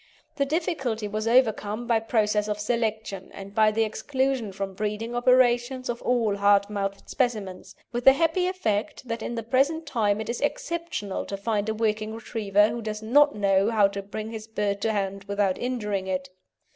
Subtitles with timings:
[0.37, 5.89] The difficulty was overcome by process of selection, and by the exclusion from breeding operations
[5.89, 10.27] of all hard mouthed specimens, with the happy effect that in the present time it
[10.27, 14.47] is exceptional to find a working Retriever who does not know how to bring his
[14.47, 16.29] bird to hand without injuring it.